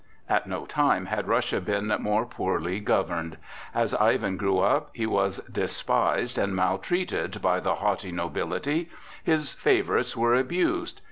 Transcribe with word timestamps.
At 0.27 0.47
no 0.47 0.65
time 0.65 1.05
had 1.05 1.27
Russia 1.27 1.61
been 1.61 1.95
more 1.99 2.25
poorly 2.25 2.79
governed. 2.79 3.37
As 3.71 3.93
Ivan 3.93 4.35
grew 4.35 4.57
up, 4.57 4.89
he 4.93 5.05
was 5.05 5.37
despised 5.41 6.39
and 6.39 6.55
maltreated 6.55 7.39
by 7.39 7.59
the 7.59 7.75
haughty 7.75 8.11
nobility; 8.11 8.89
his 9.23 9.53
favorites 9.53 10.17
were 10.17 10.33
abused. 10.33 10.99